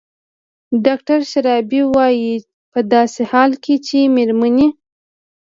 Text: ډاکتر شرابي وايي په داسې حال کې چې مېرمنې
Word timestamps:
ډاکتر 0.85 1.19
شرابي 1.31 1.81
وايي 1.93 2.35
په 2.71 2.79
داسې 2.93 3.21
حال 3.31 3.51
کې 3.63 3.75
چې 3.87 3.99
مېرمنې 4.15 4.67